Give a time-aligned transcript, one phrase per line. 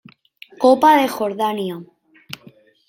[0.63, 1.75] Copa de Jordania